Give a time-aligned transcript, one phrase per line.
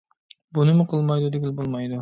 [0.59, 1.89] بۇنىمۇ قىلمايدۇ دېگىلى بولمايدۇ.